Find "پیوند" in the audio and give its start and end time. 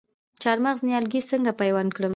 1.61-1.89